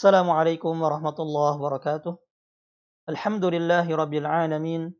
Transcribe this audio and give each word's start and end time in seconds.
السلام 0.00 0.30
عليكم 0.32 0.72
ورحمة 0.80 1.18
الله 1.20 1.52
وبركاته 1.60 2.16
الحمد 3.12 3.44
لله 3.44 3.84
رب 3.84 4.14
العالمين 4.14 4.96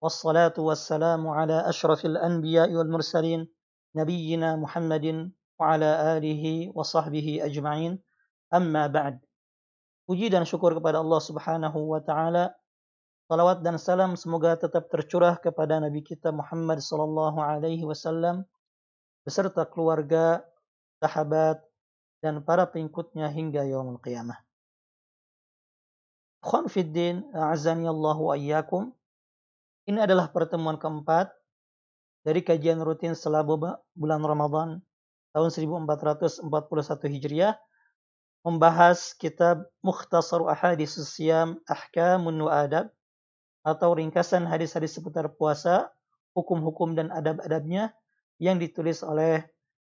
والصلاة 0.00 0.56
والسلام 0.56 1.28
على 1.28 1.68
أشرف 1.68 2.08
الأنبياء 2.08 2.72
والمرسلين 2.72 3.44
نبينا 3.92 4.56
محمد 4.56 5.28
وعلى 5.60 5.90
آله 6.16 6.72
وصحبه 6.72 7.44
أجمعين 7.44 8.00
أما 8.48 8.88
بعد 8.88 9.20
Puji 10.08 10.32
dan 10.32 10.48
syukur 10.48 10.72
kepada 10.72 11.04
Subhanahu 11.04 11.92
wa 11.92 12.00
taala. 12.00 12.56
Salawat 13.28 13.60
dan 13.60 13.76
salam 13.76 14.16
semoga 14.16 14.56
tetap 14.56 14.88
tercurah 14.88 15.36
kepada 15.36 15.84
Nabi 15.84 16.00
kita 16.00 16.32
Muhammad 16.32 16.80
sallallahu 16.80 17.44
alaihi 17.44 17.84
wasallam 17.84 18.48
beserta 19.28 19.68
keluarga, 19.68 20.40
sahabat, 21.04 21.60
dan 22.24 22.40
para 22.40 22.64
pengikutnya 22.64 23.28
hingga 23.28 23.68
yaumul 23.68 24.00
qiyamah. 24.00 24.40
Khon 26.40 26.72
fiddin, 26.72 27.28
a'azani 27.36 27.84
Allah 27.84 28.16
wa. 28.16 28.36
Ini 29.84 30.00
adalah 30.00 30.32
pertemuan 30.32 30.80
keempat 30.80 31.28
dari 32.24 32.40
kajian 32.40 32.80
rutin 32.80 33.12
selama 33.12 33.76
bulan 33.92 34.24
Ramadan 34.24 34.80
tahun 35.36 35.52
1441 35.52 36.48
Hijriah 37.12 37.60
membahas 38.40 39.12
kitab 39.12 39.68
Mukhtasar 39.84 40.40
Ahadis 40.48 40.96
Siyam 40.96 41.60
Ahkamun 41.68 42.40
wa 42.40 42.64
Adab 42.64 42.88
atau 43.64 43.92
ringkasan 43.96 44.48
hadis-hadis 44.48 44.96
seputar 44.96 45.28
puasa, 45.36 45.92
hukum-hukum 46.32 46.96
dan 46.96 47.12
adab-adabnya 47.12 47.92
yang 48.40 48.56
ditulis 48.56 49.04
oleh 49.04 49.44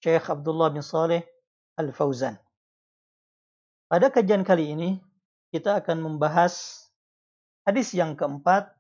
Syekh 0.01 0.29
Abdullah 0.29 0.69
bin 0.69 0.85
Saleh 0.85 1.25
Al-Fauzan. 1.79 2.35
Pada 3.87 4.11
kajian 4.11 4.43
kali 4.43 4.75
ini 4.75 4.89
kita 5.55 5.79
akan 5.79 6.03
membahas 6.03 6.85
hadis 7.63 7.95
yang 7.95 8.19
keempat 8.19 8.75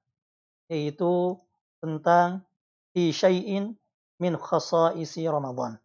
yaitu 0.67 1.39
tentang 1.79 2.43
fi 2.91 3.15
syai'in 3.15 3.79
min 4.19 4.35
khasaisi 4.35 5.25
Ramadan 5.25 5.79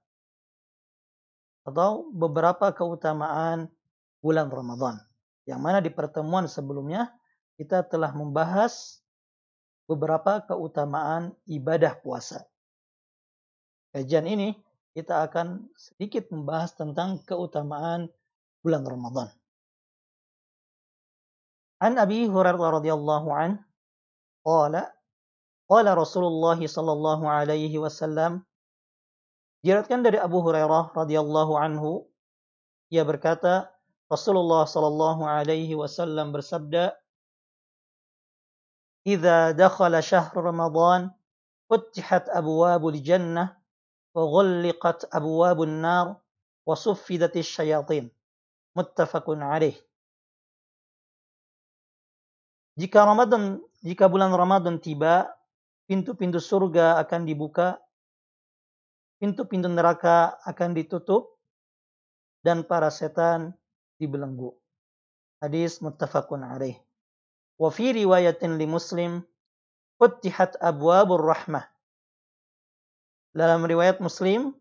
atau 1.64 2.12
beberapa 2.12 2.74
keutamaan 2.76 3.72
bulan 4.20 4.52
Ramadan. 4.52 5.00
Yang 5.48 5.60
mana 5.60 5.78
di 5.80 5.88
pertemuan 5.92 6.48
sebelumnya 6.48 7.12
kita 7.56 7.84
telah 7.84 8.12
membahas 8.12 9.00
beberapa 9.84 10.40
keutamaan 10.44 11.36
ibadah 11.48 11.96
puasa. 12.00 12.44
Kajian 13.92 14.24
ini 14.28 14.56
kita 14.94 15.26
akan 15.26 15.66
sedikit 15.74 16.30
membahas 16.30 16.70
tentang 16.78 17.18
keutamaan 17.26 18.06
bulan 18.62 18.86
Ramadan. 18.86 19.28
An 21.82 21.98
Abi 21.98 22.30
Hurairah 22.30 22.80
radhiyallahu 22.80 23.28
an 23.34 23.58
qala 24.46 24.94
qala 25.66 25.90
Rasulullah 25.98 26.56
sallallahu 26.56 27.26
alaihi 27.26 27.74
wasallam 27.82 28.46
diriwayatkan 29.66 30.06
dari 30.06 30.22
Abu 30.22 30.38
Hurairah 30.46 30.94
radhiyallahu 30.94 31.58
anhu 31.58 32.06
ia 32.94 33.02
berkata 33.02 33.74
Rasulullah 34.06 34.62
sallallahu 34.68 35.26
alaihi 35.26 35.74
wasallam 35.74 36.30
bersabda, 36.30 36.94
"Idza 39.02 39.58
dakhala 39.58 39.98
syahr 39.98 40.30
Ramadan, 40.30 41.10
futihat 41.66 42.30
abwabul 42.30 43.00
jannah 43.02 43.58
abwabun 44.14 45.82
nar 45.82 46.22
wa 46.62 46.74
suffidatis 46.78 47.50
syayatin." 47.50 48.08
Muttafaqun 48.74 49.38
alaih. 49.42 49.78
Jika 52.74 53.06
Ramadan, 53.06 53.62
jika 53.86 54.10
bulan 54.10 54.34
Ramadan 54.34 54.82
tiba, 54.82 55.30
pintu-pintu 55.86 56.42
surga 56.42 56.98
akan 56.98 57.22
dibuka, 57.22 57.78
pintu-pintu 59.22 59.70
neraka 59.70 60.34
akan 60.42 60.74
ditutup, 60.74 61.38
dan 62.42 62.66
para 62.66 62.90
setan 62.90 63.54
dibelenggu. 64.02 64.52
Hadis 65.38 65.78
muttafaqun 65.78 66.42
alaih. 66.42 66.76
Wa 67.54 67.70
fi 67.70 67.94
riwayatin 67.94 68.58
li 68.58 68.66
Muslim 68.66 69.22
futihat 70.02 70.58
abwabur 70.58 71.22
rahmah. 71.22 71.73
Dalam 73.34 73.66
riwayat 73.66 73.98
Muslim 73.98 74.54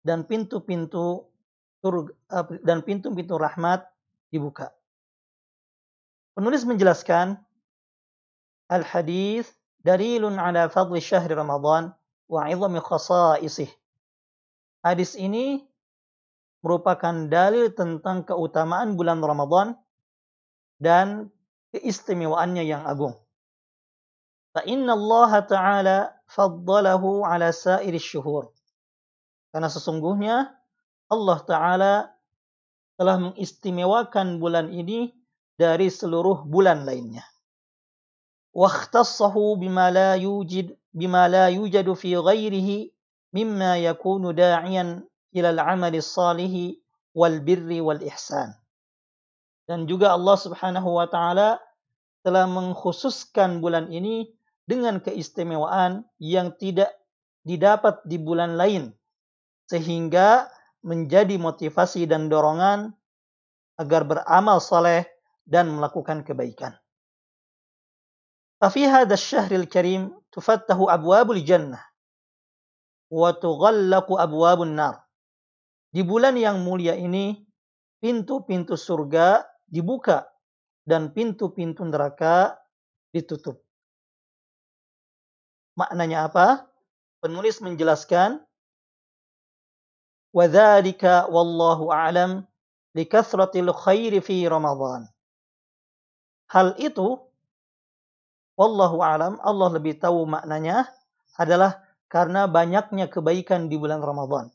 dan 0.00 0.24
pintu-pintu 0.24 1.28
dan 2.64 2.80
pintu-pintu 2.82 3.36
rahmat 3.36 3.84
dibuka. 4.32 4.72
Penulis 6.34 6.64
menjelaskan 6.64 7.36
al-hadis 8.72 9.46
dalilun 9.84 10.40
ala 10.40 10.72
fadli 10.72 10.98
syahri 10.98 11.36
Ramadan 11.36 11.92
wa 12.26 12.48
'izami 12.48 12.80
khasaisih. 12.80 13.70
Hadis 14.82 15.14
ini 15.18 15.68
merupakan 16.64 17.28
dalil 17.30 17.70
tentang 17.70 18.26
keutamaan 18.26 18.98
bulan 18.98 19.22
Ramadan 19.22 19.78
dan 20.78 21.30
keistimewaannya 21.74 22.64
yang 22.66 22.82
agung. 22.86 23.14
Fa 24.54 24.64
inna 24.66 24.94
Allah 24.94 25.30
Ta'ala 25.44 25.98
faddalahu 26.28 27.24
ala 27.24 27.50
sairi 27.50 27.96
syuhur. 27.96 28.52
Karena 29.50 29.72
sesungguhnya 29.72 30.52
Allah 31.08 31.38
Ta'ala 31.48 31.94
telah 33.00 33.16
mengistimewakan 33.16 34.36
bulan 34.36 34.68
ini 34.68 35.16
dari 35.56 35.88
seluruh 35.88 36.44
bulan 36.44 36.84
lainnya. 36.84 37.24
Wakhtassahu 38.52 39.56
bima 39.56 39.88
la 39.88 40.14
yujid 40.20 40.76
bima 40.92 41.26
la 41.30 41.48
yujadu 41.48 41.96
fi 41.96 42.18
ghairihi 42.18 42.90
mimma 43.32 43.80
yakunu 43.80 44.34
da'iyan 44.34 45.06
ilal 45.32 45.60
amali 45.62 46.02
salihi 46.02 46.76
wal 47.16 47.40
birri 47.40 47.80
wal 47.80 48.00
ihsan. 48.04 48.52
Dan 49.68 49.84
juga 49.84 50.16
Allah 50.16 50.36
Subhanahu 50.36 50.96
wa 50.96 51.06
taala 51.08 51.60
telah 52.24 52.48
mengkhususkan 52.48 53.60
bulan 53.60 53.92
ini 53.92 54.32
dengan 54.67 55.03
keistimewaan 55.03 56.07
yang 56.19 56.55
tidak 56.55 56.91
didapat 57.43 57.99
di 58.07 58.15
bulan 58.15 58.55
lain 58.55 58.95
sehingga 59.67 60.47
menjadi 60.83 61.35
motivasi 61.39 62.07
dan 62.07 62.27
dorongan 62.31 62.95
agar 63.79 64.03
beramal 64.07 64.63
saleh 64.63 65.07
dan 65.43 65.71
melakukan 65.71 66.23
kebaikan. 66.23 66.75
ففي 68.63 68.87
هذا 68.87 69.11
الشهر 69.19 69.51
الكريم 69.67 70.31
تفتح 70.31 70.79
أبواب 70.79 71.35
الجنة 71.35 71.83
وتغلق 73.11 74.07
أبواب 74.07 74.59
النار 74.63 75.03
di 75.93 76.01
bulan 76.01 76.33
yang 76.33 76.65
mulia 76.65 76.97
ini, 76.97 77.37
pintu-pintu 78.01 78.73
surga 78.73 79.45
dibuka 79.69 80.25
dan 80.89 81.13
pintu-pintu 81.13 81.85
neraka 81.85 82.57
ditutup. 83.13 83.61
Maknanya 85.78 86.26
apa? 86.26 86.66
Penulis 87.22 87.62
menjelaskan 87.62 88.42
wadzalika 90.34 91.30
wallahu 91.30 91.94
a'lam 91.94 92.42
لِكَثْرَةِ 92.98 93.54
khairi 93.86 94.18
fi 94.18 94.42
رَمَضَانِ 94.50 95.06
Hal 96.50 96.74
itu 96.82 97.20
wallahu 98.58 98.98
a'lam 99.04 99.38
Allah 99.38 99.68
lebih 99.78 100.02
tahu 100.02 100.26
maknanya 100.26 100.90
adalah 101.38 101.78
karena 102.10 102.50
banyaknya 102.50 103.06
kebaikan 103.06 103.68
di 103.70 103.76
bulan 103.76 104.00
Ramadhan. 104.02 104.50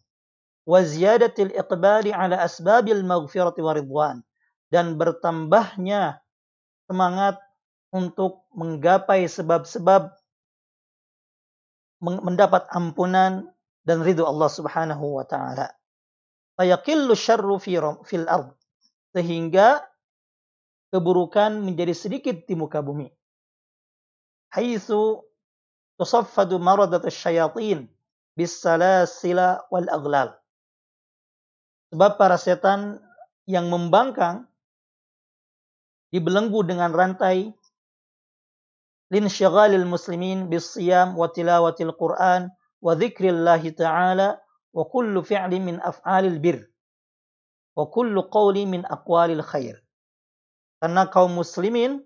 Waziyadatil 0.65 1.53
iqbali 1.53 2.11
ala 2.11 2.41
asbabil 2.41 3.05
maghfirati 3.05 3.61
wa 3.61 3.77
dan 4.73 4.97
bertambahnya 4.97 6.19
semangat 6.89 7.37
untuk 7.93 8.49
menggapai 8.57 9.29
sebab-sebab 9.29 10.09
mendapat 12.03 12.67
ampunan 12.75 13.47
dan 13.87 14.03
ridho 14.03 14.27
Allah 14.27 14.51
Subhanahu 14.51 15.23
wa 15.23 15.25
taala. 15.25 15.71
Fayaqillu 16.59 17.15
syarru 17.15 17.57
fi 17.57 17.79
fil 18.03 18.27
ard 18.27 18.51
sehingga 19.15 19.81
keburukan 20.93 21.63
menjadi 21.63 21.95
sedikit 21.95 22.45
di 22.45 22.53
muka 22.53 22.83
bumi. 22.83 23.07
Haitsu 24.53 25.23
tusaffadu 25.97 26.61
maradat 26.61 27.07
asyayatin 27.07 27.89
bis 28.37 28.53
salasila 28.61 29.65
wal 29.73 29.89
aghlal 29.89 30.37
Sebab 31.93 32.17
para 32.17 32.41
setan 32.41 32.97
yang 33.45 33.69
membangkang 33.69 34.49
dibelenggu 36.09 36.65
dengan 36.65 36.89
rantai 36.89 37.53
lin 39.13 39.29
syaghalil 39.29 39.85
muslimin 39.85 40.49
bis 40.49 40.73
siyam 40.73 41.13
wa 41.13 41.29
tilawatil 41.29 41.93
Qur'an 41.93 42.49
wa 42.81 42.97
dzikrillahi 42.97 43.77
ta'ala 43.77 44.41
wa 44.73 44.83
kullu 44.89 45.21
fi'li 45.21 45.61
min 45.61 45.77
af'alil 45.77 46.41
bir. 46.41 46.65
wa 47.73 47.89
kullu 47.89 48.29
qawli 48.29 48.69
min 48.69 48.85
aqwalil 48.85 49.41
khair. 49.41 49.81
Karena 50.77 51.09
kaum 51.09 51.33
muslimin 51.33 52.05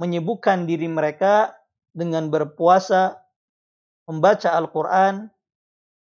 menyibukkan 0.00 0.64
diri 0.64 0.88
mereka 0.88 1.52
dengan 1.92 2.32
berpuasa, 2.32 3.18
membaca 4.08 4.48
Al-Quran, 4.54 5.28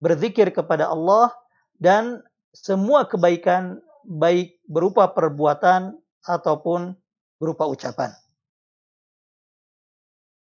berzikir 0.03 0.53
kepada 0.53 0.91
Allah, 0.91 1.33
dan 1.79 2.21
semua 2.51 3.07
kebaikan 3.07 3.79
baik 4.05 4.59
berupa 4.67 5.07
perbuatan 5.09 5.95
ataupun 6.27 6.93
berupa 7.39 7.65
ucapan. 7.65 8.11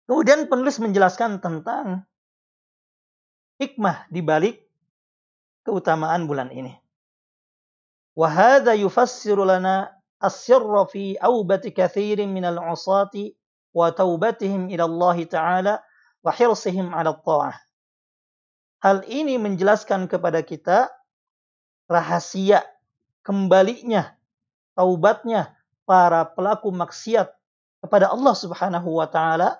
Kemudian 0.09 0.45
penulis 0.45 0.77
menjelaskan 0.77 1.41
tentang 1.41 2.05
hikmah 3.57 4.05
di 4.13 4.21
balik 4.21 4.61
keutamaan 5.65 6.29
bulan 6.29 6.53
ini. 6.53 6.77
وهذا 8.15 8.79
يفسر 8.79 9.35
لنا 9.35 9.91
السر 10.23 10.71
في 10.87 11.19
أوبة 11.19 11.75
كثير 11.75 12.23
من 12.23 12.47
العصاة 12.47 13.15
وتوبتهم 13.75 14.61
إلى 14.71 14.83
الله 14.87 15.17
تعالى 15.23 15.73
وحرصهم 16.23 16.95
على 16.95 17.09
الطاعة. 17.11 17.55
Hal 18.79 19.03
ini 19.11 19.35
menjelaskan 19.35 20.07
kepada 20.07 20.39
kita 20.45 20.87
rahasia 21.91 22.63
kembalinya 23.25 24.15
taubatnya 24.77 25.51
para 25.83 26.23
pelaku 26.23 26.71
maksiat 26.71 27.33
kepada 27.83 28.15
Allah 28.15 28.35
Subhanahu 28.37 28.95
wa 28.95 29.11
taala 29.11 29.59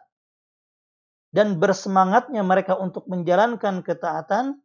dan 1.31 1.63
bersemangatnya 1.63 2.43
mereka 2.43 2.75
untuk 2.75 3.07
menjalankan 3.07 3.87
ketaatan 3.87 4.59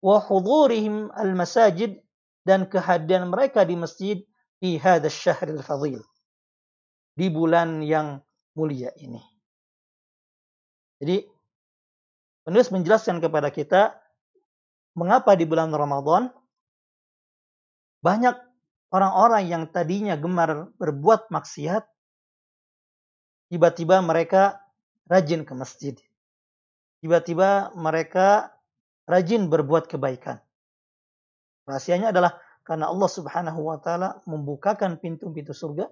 wa 0.00 0.16
hudurihim 0.20 1.08
al-masajid 1.12 2.00
dan 2.44 2.68
kehadiran 2.68 3.28
mereka 3.28 3.64
di 3.64 3.76
masjid 3.76 4.18
di 4.60 4.76
hadzal 4.76 5.12
syahril 5.12 5.64
fadil 5.64 6.00
di 7.16 7.26
bulan 7.32 7.80
yang 7.84 8.20
mulia 8.56 8.92
ini. 9.00 9.20
Jadi 11.00 11.24
penulis 12.44 12.68
menjelaskan 12.68 13.24
kepada 13.24 13.48
kita 13.48 13.96
mengapa 14.96 15.32
di 15.32 15.48
bulan 15.48 15.72
Ramadan 15.72 16.28
banyak 18.04 18.36
orang-orang 18.92 19.44
yang 19.48 19.64
tadinya 19.68 20.16
gemar 20.16 20.72
berbuat 20.76 21.32
maksiat 21.32 21.84
tiba-tiba 23.52 24.00
mereka 24.04 24.60
rajin 25.10 25.42
ke 25.42 25.52
masjid. 25.58 25.98
Tiba-tiba 27.02 27.74
mereka 27.74 28.54
rajin 29.10 29.50
berbuat 29.50 29.90
kebaikan. 29.90 30.38
Rahasianya 31.66 32.14
adalah 32.14 32.38
karena 32.62 32.86
Allah 32.86 33.10
Subhanahu 33.10 33.60
wa 33.66 33.82
taala 33.82 34.22
membukakan 34.30 35.02
pintu-pintu 35.02 35.50
surga, 35.50 35.90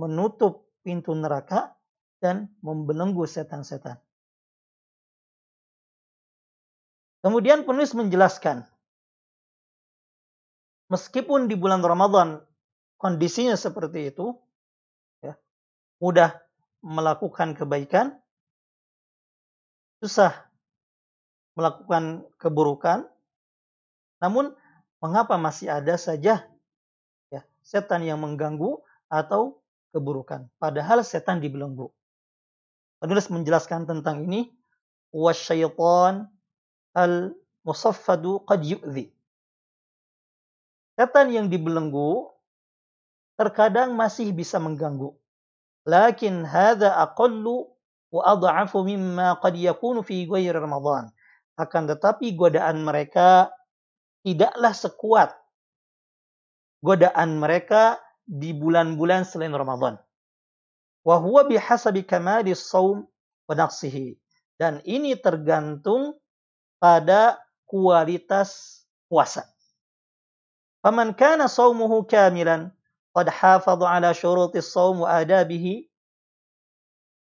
menutup 0.00 0.64
pintu 0.80 1.12
neraka 1.12 1.76
dan 2.24 2.48
membelenggu 2.64 3.28
setan-setan. 3.28 4.00
Kemudian 7.22 7.62
penulis 7.62 7.94
menjelaskan 7.94 8.66
meskipun 10.90 11.46
di 11.46 11.54
bulan 11.54 11.84
Ramadan 11.84 12.42
kondisinya 12.98 13.58
seperti 13.58 14.14
itu, 14.14 14.34
ya, 15.22 15.34
mudah 15.98 16.38
melakukan 16.82 17.54
kebaikan, 17.58 18.21
susah 20.02 20.34
melakukan 21.54 22.26
keburukan, 22.42 23.06
namun 24.18 24.50
mengapa 24.98 25.38
masih 25.38 25.70
ada 25.70 25.94
saja 25.94 26.42
ya 27.30 27.40
setan 27.62 28.02
yang 28.02 28.18
mengganggu 28.18 28.82
atau 29.06 29.62
keburukan? 29.94 30.50
Padahal 30.58 31.06
setan 31.06 31.38
dibelenggu. 31.38 31.94
Penulis 32.98 33.30
menjelaskan 33.30 33.86
tentang 33.86 34.26
ini 34.26 34.50
wasyaitan 35.14 36.26
al 36.98 37.34
musaffadu 37.62 38.42
qad 38.42 38.66
yu'zi 38.66 39.14
setan 40.96 41.32
yang 41.32 41.46
dibelenggu 41.48 42.30
terkadang 43.34 43.96
masih 43.96 44.30
bisa 44.30 44.60
mengganggu. 44.60 45.16
Lakin 45.82 46.46
hadza 46.46 46.94
aqallu 46.94 47.71
wa 48.12 48.36
mimma 48.84 49.40
qad 49.40 49.56
yakunu 49.56 50.04
fi 50.04 50.28
ghairi 50.28 50.52
ramadan 50.52 51.08
akan 51.56 51.82
tetapi 51.96 52.36
godaan 52.36 52.84
mereka 52.84 53.48
tidaklah 54.22 54.76
sekuat 54.76 55.32
godaan 56.82 57.38
mereka 57.38 58.02
di 58.26 58.50
bulan-bulan 58.50 59.22
selain 59.22 59.54
Ramadan. 59.54 59.96
Wa 61.06 61.18
huwa 61.18 61.46
bihasabi 61.46 62.02
kamali 62.02 62.54
saum 62.54 63.06
wa 63.46 63.54
naqsihi. 63.54 64.18
Dan 64.58 64.82
ini 64.86 65.18
tergantung 65.18 66.18
pada 66.78 67.38
kualitas 67.66 68.82
puasa. 69.10 69.46
Faman 70.82 71.14
kana 71.14 71.46
saumuhu 71.46 72.06
kamilan 72.06 72.70
qad 73.14 73.26
hafadha 73.30 73.86
ala 73.86 74.10
syurutis 74.14 74.70
saum 74.70 75.06
wa 75.06 75.10
adabihi 75.22 75.91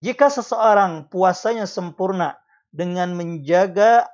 jika 0.00 0.32
seseorang 0.32 1.12
puasanya 1.12 1.68
sempurna 1.68 2.40
dengan 2.72 3.12
menjaga 3.12 4.08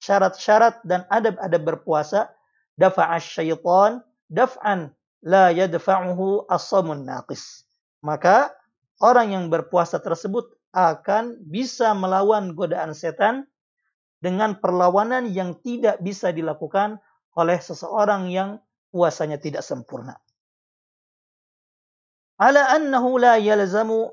syarat-syarat 0.00 0.80
dan 0.84 1.04
adab-adab 1.12 1.62
berpuasa, 1.64 2.32
dafa'a 2.80 3.20
syaitan 3.20 4.00
daf'an 4.32 4.92
la 5.24 5.52
yadfa'uhu 5.52 6.48
as-samun 6.48 7.04
naqis. 7.04 7.64
Maka 8.04 8.52
orang 9.00 9.32
yang 9.32 9.44
berpuasa 9.48 10.00
tersebut 10.00 10.52
akan 10.74 11.40
bisa 11.48 11.92
melawan 11.96 12.52
godaan 12.52 12.92
setan 12.92 13.48
dengan 14.24 14.56
perlawanan 14.56 15.28
yang 15.28 15.56
tidak 15.60 16.00
bisa 16.00 16.32
dilakukan 16.32 17.00
oleh 17.36 17.60
seseorang 17.60 18.32
yang 18.32 18.56
puasanya 18.88 19.36
tidak 19.36 19.60
sempurna. 19.60 20.16
Ala 22.40 22.72
annahu 22.74 23.20
la 23.20 23.38
yalzamu 23.38 24.10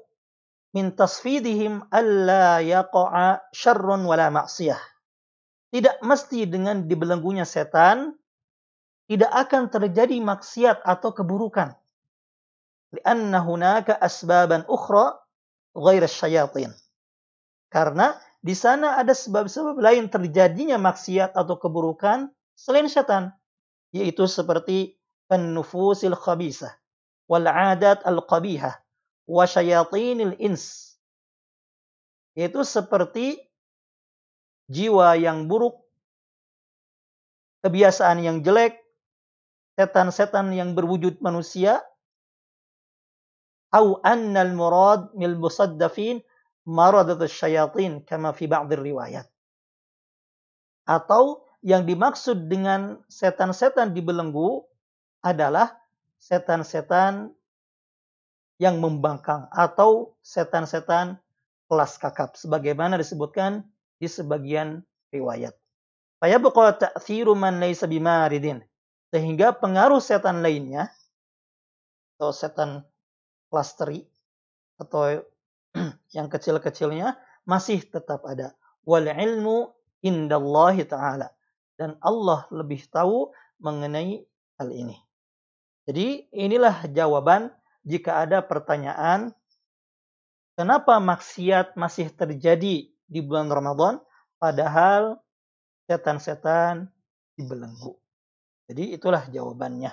min 0.72 0.96
tasfidihim 0.96 1.84
alla 1.92 2.64
yaqa'a 2.64 3.52
syarrun 3.52 4.08
wala 4.08 4.32
ma'siyah 4.32 4.80
tidak 5.72 6.04
mesti 6.04 6.44
dengan 6.52 6.84
dibelenggunya 6.84 7.48
setan 7.48 8.20
tidak 9.08 9.32
akan 9.32 9.72
terjadi 9.72 10.20
maksiat 10.24 10.84
atau 10.88 11.12
keburukan. 11.16 11.76
Lianna 12.92 13.40
hunaka 13.44 13.96
asbaban 13.96 14.68
ukhra 14.68 15.20
ghair 15.76 16.04
syayatin. 16.08 16.72
Karena 17.72 18.16
di 18.44 18.52
sana 18.52 19.00
ada 19.00 19.16
sebab-sebab 19.16 19.80
lain 19.80 20.12
terjadinya 20.12 20.76
maksiat 20.76 21.40
atau 21.40 21.56
keburukan 21.56 22.28
selain 22.56 22.92
setan, 22.92 23.32
yaitu 23.96 24.28
seperti 24.28 25.00
penufusil 25.32 26.20
khabisah 26.20 26.76
wal 27.32 27.48
adat 27.48 28.04
al 28.04 28.20
qabihah 29.32 29.40
wa 29.40 29.46
syayatinil 29.48 30.36
ins. 30.44 30.96
Yaitu 32.36 32.64
seperti 32.64 33.40
jiwa 34.72 35.16
yang 35.20 35.48
buruk, 35.48 35.80
kebiasaan 37.64 38.24
yang 38.24 38.44
jelek, 38.44 38.80
setan-setan 39.76 40.52
yang 40.56 40.76
berwujud 40.76 41.20
manusia, 41.20 41.80
au 43.72 44.00
annal 44.04 44.52
murad 44.52 45.12
mil 45.16 45.40
musaddafin 45.40 46.20
maradat 46.68 47.24
syayatin 47.28 48.04
kama 48.04 48.36
fi 48.36 48.48
ba'd 48.48 48.72
riwayat. 48.72 49.28
Atau 50.88 51.48
yang 51.64 51.88
dimaksud 51.88 52.48
dengan 52.48 53.00
setan-setan 53.08 53.92
dibelenggu 53.96 54.66
adalah 55.22 55.78
setan-setan 56.18 57.32
yang 58.62 58.78
membangkang 58.78 59.50
atau 59.50 60.14
setan-setan 60.22 61.18
kelas 61.66 61.98
kakap 61.98 62.38
sebagaimana 62.38 62.94
disebutkan 63.02 63.66
di 63.98 64.06
sebagian 64.06 64.86
riwayat. 65.10 65.58
Sehingga 69.10 69.48
pengaruh 69.58 69.98
setan 69.98 70.46
lainnya 70.46 70.94
atau 72.14 72.30
setan 72.30 72.86
klasteri 73.50 74.06
atau 74.78 75.26
yang 76.16 76.30
kecil-kecilnya 76.30 77.18
masih 77.50 77.82
tetap 77.82 78.22
ada. 78.30 78.54
Wal 78.86 79.10
ilmu 79.10 79.74
indallahi 80.06 80.86
ta'ala. 80.86 81.34
Dan 81.74 81.98
Allah 81.98 82.46
lebih 82.54 82.86
tahu 82.94 83.34
mengenai 83.58 84.22
hal 84.62 84.70
ini. 84.70 85.02
Jadi 85.90 86.30
inilah 86.30 86.86
jawaban 86.94 87.50
jika 87.82 88.26
ada 88.26 88.46
pertanyaan 88.46 89.34
kenapa 90.54 91.02
maksiat 91.02 91.74
masih 91.74 92.14
terjadi 92.14 92.88
di 92.88 93.20
bulan 93.20 93.50
Ramadan, 93.52 94.00
padahal 94.38 95.20
setan-setan 95.90 96.88
dibelenggu. 97.36 97.98
Jadi 98.72 98.96
itulah 98.96 99.28
jawabannya. 99.28 99.92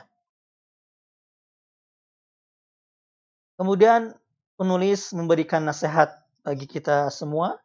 Kemudian 3.59 4.15
penulis 4.55 5.11
memberikan 5.11 5.67
nasihat 5.67 6.15
bagi 6.47 6.71
kita 6.71 7.11
semua. 7.11 7.59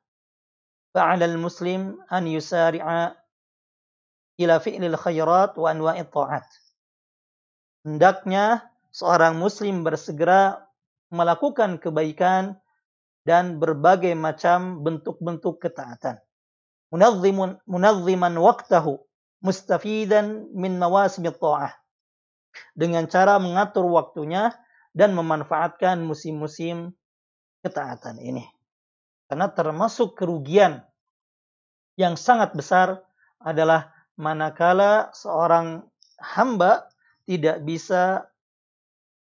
Fa'alal 0.93 1.37
muslim 1.37 2.01
an 2.09 2.25
yusari'a 2.25 3.13
ila 4.41 4.55
fi'lil 4.57 4.97
khairat 4.97 5.53
wa 5.53 5.69
anwa'it 5.69 6.09
ta'at. 6.09 6.45
Hendaknya 7.85 8.72
seorang 8.93 9.35
muslim 9.41 9.81
bersegera 9.81 10.61
melakukan 11.09 11.81
kebaikan 11.81 12.61
dan 13.25 13.57
berbagai 13.57 14.13
macam 14.13 14.85
bentuk-bentuk 14.85 15.57
ketaatan. 15.59 16.21
Munazzimun 16.93 17.57
munazziman 17.65 18.37
waqtahu 18.37 19.01
mustafidan 19.41 20.47
min 20.53 20.77
mawasim 20.77 21.25
ta'ah. 21.25 21.73
Dengan 22.77 23.09
cara 23.09 23.41
mengatur 23.41 23.89
waktunya 23.89 24.53
dan 24.93 25.17
memanfaatkan 25.17 26.05
musim-musim 26.05 26.93
ketaatan 27.65 28.21
ini. 28.21 28.45
Karena 29.25 29.49
termasuk 29.49 30.13
kerugian 30.13 30.85
yang 31.97 32.13
sangat 32.13 32.53
besar 32.53 33.01
adalah 33.41 33.89
manakala 34.13 35.09
seorang 35.17 35.81
hamba 36.21 36.85
tidak 37.25 37.65
bisa 37.65 38.29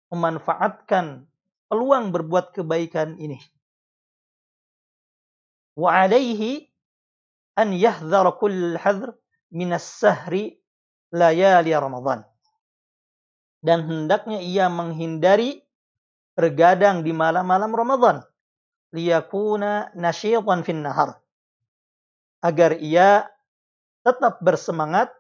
memanfaatkan 0.10 1.30
peluang 1.70 2.10
berbuat 2.10 2.54
kebaikan 2.54 3.18
ini. 3.22 3.38
Wa 5.78 6.06
alaihi 6.06 6.68
an 7.56 7.72
yahdhar 7.72 8.26
kull 8.42 8.76
hadr 8.76 9.14
min 9.54 9.74
as-sahri 9.74 10.60
layali 11.14 11.74
Ramadan 11.74 12.26
dan 13.60 13.84
hendaknya 13.84 14.40
ia 14.40 14.72
menghindari 14.72 15.64
bergadang 16.36 17.04
di 17.04 17.12
malam-malam 17.12 17.72
Ramadan 17.76 18.24
liyakuna 18.96 19.92
nasyitan 19.94 20.64
fin 20.64 20.82
nahar 20.82 21.20
agar 22.40 22.80
ia 22.80 23.28
tetap 24.02 24.40
bersemangat 24.40 25.12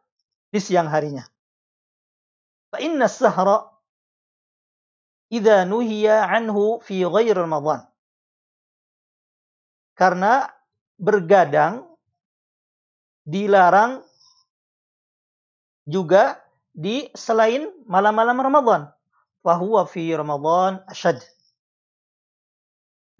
di 0.50 0.58
siang 0.63 0.88
harinya. 0.88 1.27
Fa 2.72 2.79
inna 2.79 3.12
sahra 3.12 3.67
idza 5.29 5.65
nuhiya 5.65 6.25
anhu 6.25 6.81
fi 6.81 7.05
ghair 7.05 7.38
Ramadan. 7.38 7.86
Karena 9.93 10.48
bergadang 11.00 11.86
dilarang 13.24 14.01
juga 15.86 16.41
di 16.74 17.09
selain 17.13 17.69
malam-malam 17.86 18.38
Ramadan. 18.38 18.81
Fahuwa 19.39 19.88
fi 19.88 20.12
Ramadan 20.13 20.83
asyad. 20.89 21.21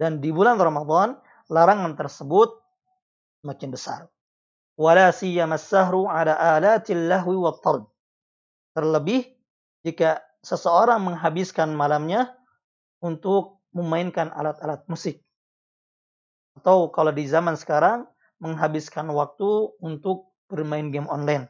Dan 0.00 0.20
di 0.24 0.32
bulan 0.32 0.56
Ramadan, 0.56 1.16
larangan 1.52 1.92
tersebut 1.96 2.56
makin 3.44 3.72
besar. 3.72 4.08
Wala 4.80 5.12
siyama 5.12 5.60
sahru 5.60 6.08
ala 6.08 6.32
alatil 6.56 7.04
lahwi 7.04 7.36
wa. 7.36 7.52
Terlebih 8.72 9.28
jika 9.84 10.24
seseorang 10.40 11.00
menghabiskan 11.04 11.72
malamnya 11.76 12.32
untuk 13.00 13.60
memainkan 13.72 14.32
alat-alat 14.32 14.84
musik. 14.88 15.22
Atau 16.58 16.90
kalau 16.92 17.14
di 17.14 17.24
zaman 17.24 17.56
sekarang, 17.56 18.04
menghabiskan 18.40 19.08
waktu 19.12 19.72
untuk 19.80 20.32
bermain 20.50 20.90
game 20.90 21.06
online. 21.06 21.48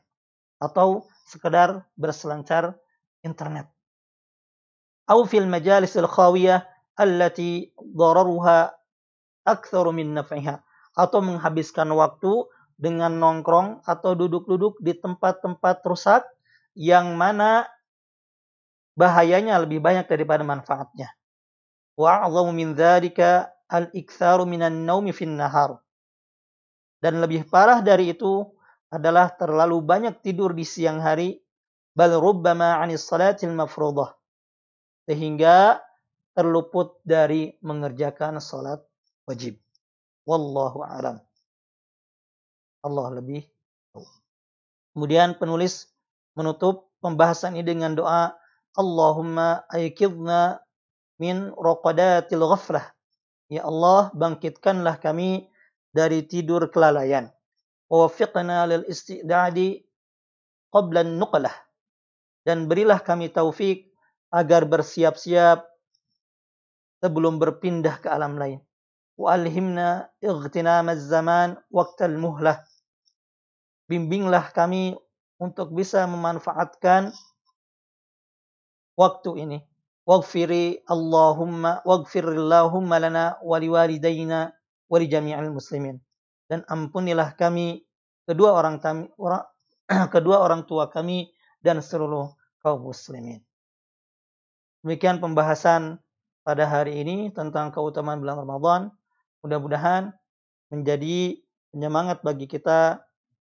Atau 0.61 1.09
sekedar 1.31 1.87
berselancar 1.97 2.77
internet. 3.25 3.71
Au 5.11 5.27
fil 5.27 5.49
majalis 5.49 5.97
al-khawiyah 5.97 6.63
allati 7.01 7.73
dararuha 7.81 8.71
aktsaru 9.49 9.91
min 9.91 10.13
naf'iha 10.15 10.61
atau 10.95 11.19
menghabiskan 11.25 11.89
waktu 11.97 12.45
dengan 12.77 13.17
nongkrong 13.17 13.85
atau 13.89 14.13
duduk-duduk 14.13 14.79
di 14.85 14.97
tempat-tempat 14.97 15.81
rusak 15.85 16.23
yang 16.77 17.17
mana 17.17 17.69
bahayanya 19.01 19.57
lebih 19.57 19.81
banyak 19.81 20.05
daripada 20.05 20.45
manfaatnya. 20.45 21.09
Wa 21.97 22.29
min 22.53 22.77
dzalika 22.77 23.49
al-iktsaru 23.73 24.45
minan 24.45 24.85
naumi 24.85 25.17
fin 25.17 25.33
nahar. 25.41 25.81
Dan 27.01 27.25
lebih 27.25 27.49
parah 27.49 27.81
dari 27.81 28.13
itu 28.13 28.45
adalah 28.93 29.33
terlalu 29.33 29.81
banyak 29.81 30.21
tidur 30.21 30.53
di 30.53 30.69
siang 30.69 31.01
hari 31.01 31.41
bal 31.97 32.21
rubbama 32.21 32.77
'anis 32.77 33.09
salatil 33.09 33.57
mafruḍah 33.57 34.13
sehingga 35.09 35.81
terluput 36.37 37.01
dari 37.03 37.57
mengerjakan 37.65 38.39
salat 38.39 38.85
wajib. 39.25 39.57
Wallahu 40.29 40.85
a'lam. 40.85 41.19
Allah 42.85 43.07
lebih 43.17 43.43
tahu. 43.91 44.05
Kemudian 44.95 45.37
penulis 45.41 45.89
menutup 46.39 46.93
pembahasan 47.03 47.57
ini 47.57 47.67
dengan 47.67 47.97
doa 47.97 48.40
Allahumma 48.79 49.67
aykidna 49.71 50.63
min 51.19 51.51
raqadatil 51.59 52.45
ghaflah. 52.45 52.87
Ya 53.51 53.67
Allah, 53.67 54.15
bangkitkanlah 54.15 55.03
kami 55.03 55.51
dari 55.91 56.23
tidur 56.23 56.71
kelalaian. 56.71 57.35
Wafiqna 57.91 58.71
lil 58.71 58.87
istidadi 58.87 59.83
qabla 60.71 61.03
nuqlah. 61.03 61.53
Dan 62.47 62.71
berilah 62.71 63.03
kami 63.03 63.29
taufik 63.35 63.91
agar 64.31 64.65
bersiap-siap 64.65 65.67
sebelum 67.03 67.43
berpindah 67.43 67.99
ke 67.99 68.07
alam 68.07 68.39
lain. 68.39 68.63
Wa 69.19 69.37
alhimna 69.37 70.09
zaman 70.23 71.59
waqtal 71.69 72.17
muhlah. 72.17 72.63
Bimbinglah 73.91 74.55
kami 74.55 74.95
untuk 75.43 75.75
bisa 75.75 76.07
memanfaatkan 76.07 77.11
waktu 79.01 79.49
ini. 79.49 79.59
Waghfiri 80.05 80.85
Allahumma 80.85 81.81
waghfir 81.89 82.29
Allahumma 82.29 83.01
lana 83.01 83.25
wa 83.41 83.57
liwalidayna 83.57 84.53
wa 84.91 84.97
li 84.99 85.07
jami'il 85.07 85.55
muslimin 85.55 86.03
dan 86.51 86.67
ampunilah 86.67 87.39
kami 87.39 87.87
kedua 88.27 88.59
orang 88.59 88.83
kami 88.83 89.07
kedua 90.15 90.43
orang 90.43 90.67
tua 90.67 90.91
kami 90.91 91.31
dan 91.63 91.79
seluruh 91.79 92.35
kaum 92.59 92.91
muslimin. 92.91 93.39
Demikian 94.83 95.23
pembahasan 95.23 96.03
pada 96.43 96.67
hari 96.67 97.07
ini 97.07 97.31
tentang 97.31 97.71
keutamaan 97.71 98.19
bulan 98.19 98.43
Ramadan. 98.43 98.81
Mudah-mudahan 99.47 100.11
menjadi 100.73 101.39
penyemangat 101.71 102.27
bagi 102.27 102.51
kita 102.51 103.05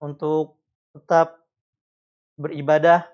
untuk 0.02 0.58
tetap 0.96 1.38
beribadah 2.34 3.06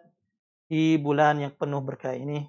di 0.69 0.97
bulan 1.01 1.41
yang 1.41 1.53
penuh 1.55 1.81
berkah 1.81 2.13
ini. 2.13 2.45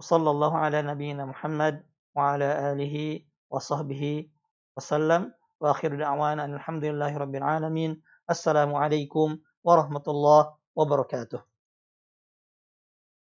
Wassallallahu 0.00 0.56
ala 0.56 0.82
nabiyyina 0.82 1.28
Muhammad 1.28 1.84
wa 2.16 2.34
ala 2.34 2.72
alihi 2.72 3.28
wa 3.52 3.60
sahbihi 3.60 4.28
wasallam. 4.74 5.30
وآخر 5.62 5.94
دعوانا 5.94 6.44
أن 6.44 6.54
الحمد 6.54 6.84
لله 6.84 7.16
رب 7.16 7.34
العالمين 7.34 8.02
السلام 8.30 8.74
عليكم 8.74 9.38
ورحمة 9.64 10.06
الله 10.08 10.42
وبركاته 10.74 11.40